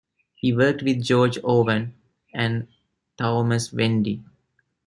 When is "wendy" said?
3.71-4.23